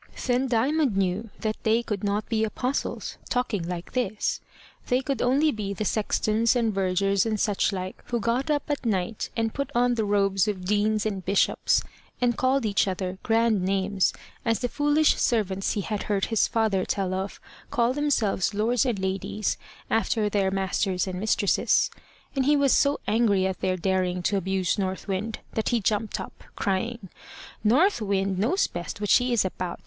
Then 0.25 0.47
Diamond 0.47 0.97
knew 0.97 1.29
that 1.41 1.57
they 1.61 1.83
could 1.83 2.03
not 2.03 2.27
be 2.27 2.43
Apostles, 2.43 3.19
talking 3.29 3.67
like 3.67 3.91
this. 3.91 4.41
They 4.87 4.99
could 5.03 5.21
only 5.21 5.51
be 5.51 5.75
the 5.75 5.85
sextons 5.85 6.55
and 6.55 6.73
vergers 6.73 7.23
and 7.23 7.39
such 7.39 7.71
like, 7.71 8.01
who 8.07 8.19
got 8.19 8.49
up 8.49 8.63
at 8.67 8.83
night, 8.83 9.29
and 9.37 9.53
put 9.53 9.69
on 9.75 9.93
the 9.93 10.03
robes 10.03 10.47
of 10.47 10.65
deans 10.65 11.05
and 11.05 11.23
bishops, 11.23 11.83
and 12.19 12.35
called 12.35 12.65
each 12.65 12.87
other 12.87 13.19
grand 13.21 13.61
names, 13.61 14.11
as 14.43 14.57
the 14.57 14.67
foolish 14.67 15.17
servants 15.17 15.73
he 15.73 15.81
had 15.81 16.01
heard 16.01 16.25
his 16.25 16.47
father 16.47 16.83
tell 16.83 17.13
of 17.13 17.39
call 17.69 17.93
themselves 17.93 18.55
lords 18.55 18.87
and 18.87 18.97
ladies, 18.97 19.55
after 19.91 20.29
their 20.29 20.49
masters 20.49 21.05
and 21.05 21.19
mistresses. 21.19 21.91
And 22.35 22.45
he 22.45 22.55
was 22.55 22.73
so 22.73 22.99
angry 23.07 23.45
at 23.45 23.59
their 23.59 23.77
daring 23.77 24.23
to 24.23 24.35
abuse 24.37 24.79
North 24.79 25.07
Wind, 25.07 25.37
that 25.53 25.69
he 25.69 25.79
jumped 25.79 26.19
up, 26.19 26.43
crying 26.55 27.09
"North 27.63 28.01
Wind 28.01 28.39
knows 28.39 28.65
best 28.65 28.99
what 28.99 29.11
she 29.11 29.31
is 29.31 29.45
about. 29.45 29.79